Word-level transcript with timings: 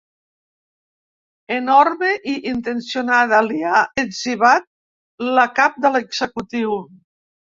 Enorme 1.57 2.07
i 2.31 2.33
intencionada, 2.51 3.41
li 3.49 3.59
ha 3.73 3.83
etzibat 4.05 4.67
la 5.41 5.47
cap 5.61 5.77
de 5.85 5.95
l’executiu. 5.97 6.79